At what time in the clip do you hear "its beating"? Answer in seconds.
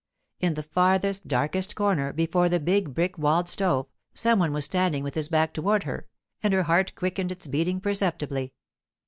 7.31-7.79